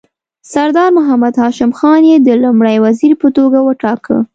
سردار 0.51 0.89
محمد 0.97 1.35
هاشم 1.41 1.71
خان 1.77 2.01
یې 2.09 2.17
د 2.19 2.29
لومړي 2.43 2.77
وزیر 2.85 3.11
په 3.21 3.27
توګه 3.37 3.59
وټاکه. 3.63 4.17